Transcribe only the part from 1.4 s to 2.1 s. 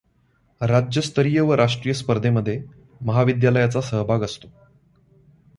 व राष्ट्रीय